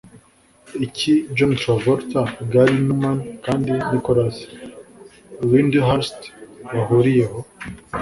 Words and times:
Iki 0.85 1.11
John 1.35 1.51
Travolta, 1.61 2.21
Gary 2.51 2.75
Numan 2.87 3.17
Kandi 3.45 3.69
Nicholas 3.91 4.37
Lyndhurst 5.49 6.19
bahuriyeho? 6.71 7.37